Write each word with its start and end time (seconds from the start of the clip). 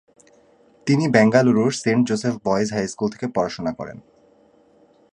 তিনি 0.87 1.05
বেঙ্গালুরুর 1.07 1.71
Saint 1.73 2.03
Joseph 2.07 2.35
Boys 2.43 2.67
High 2.73 2.85
School 2.87 3.09
থেকে 3.09 3.27
পড়াশোনা 3.35 3.71
করেন। 3.71 3.97